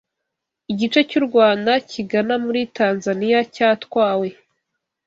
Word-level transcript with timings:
igice 0.71 0.99
cy’u 1.09 1.21
Rwanda 1.27 1.71
kigana 1.89 2.33
muri 2.45 2.61
Tanzaniya 2.77 3.39
cyatwawe 3.55 4.27